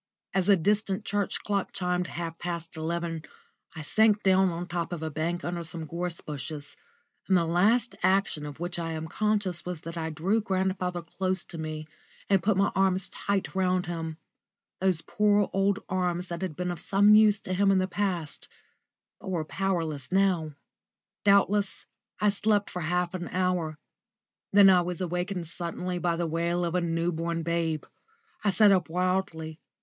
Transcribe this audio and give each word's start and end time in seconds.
As 0.33 0.49
a 0.49 0.55
distant 0.57 1.05
church 1.05 1.43
clock 1.43 1.73
chimed 1.73 2.07
half 2.07 2.39
past 2.39 2.75
eleven, 2.75 3.21
I 3.75 3.83
sank 3.83 4.23
down 4.23 4.49
at 4.49 4.59
the 4.61 4.65
top 4.65 4.91
of 4.91 5.03
a 5.03 5.11
bank 5.11 5.43
under 5.45 5.61
some 5.61 5.85
gorse 5.85 6.21
bushes, 6.21 6.75
and 7.27 7.37
the 7.37 7.45
last 7.45 7.95
action 8.01 8.47
of 8.47 8.59
which 8.59 8.79
I 8.79 8.93
am 8.93 9.07
conscious 9.07 9.63
was 9.63 9.81
that 9.81 9.97
I 9.97 10.09
drew 10.09 10.41
grandfather 10.41 11.03
close 11.03 11.43
to 11.45 11.59
me 11.59 11.87
and 12.31 12.41
put 12.41 12.57
my 12.57 12.71
arms 12.73 13.09
tight 13.09 13.53
round 13.53 13.85
him 13.85 14.17
those 14.79 15.01
poor 15.03 15.51
old 15.53 15.77
arms 15.87 16.29
that 16.29 16.41
had 16.41 16.55
been 16.55 16.71
of 16.71 16.79
some 16.81 17.13
use 17.13 17.39
to 17.41 17.53
him 17.53 17.69
in 17.69 17.77
the 17.77 17.87
past, 17.87 18.47
but 19.19 19.29
were 19.29 19.45
powerless 19.45 20.11
now. 20.11 20.53
Doubtless 21.23 21.85
I 22.19 22.29
slept 22.29 22.71
for 22.71 22.81
half 22.81 23.13
an 23.13 23.27
hour. 23.27 23.77
Then 24.51 24.67
I 24.71 24.81
was 24.81 24.99
awakened 24.99 25.47
suddenly 25.47 25.99
by 25.99 26.15
the 26.15 26.25
wail 26.25 26.65
of 26.65 26.73
a 26.73 26.81
new 26.81 27.11
born 27.11 27.43
babe. 27.43 27.85
I 28.43 28.49
sat 28.49 28.71
up 28.71 28.89
wildly. 28.89 29.59